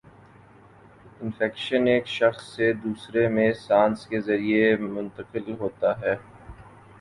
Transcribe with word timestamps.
infection 1.21 1.87
ایک 1.87 2.07
شخص 2.09 2.43
سے 2.55 2.71
دوسرے 2.83 3.27
میں 3.35 3.51
سانس 3.57 4.05
کے 4.07 4.19
ذریعے 4.21 4.75
منتقل 4.77 5.53
ہوتا 5.59 5.99
ہے 6.01 6.15